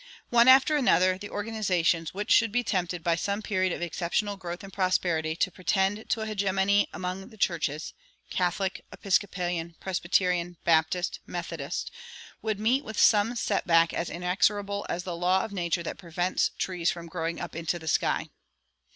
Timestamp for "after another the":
0.47-1.29